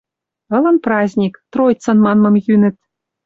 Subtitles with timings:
[0.55, 2.75] Ылын праздник, тройцын манмым йӱнӹт.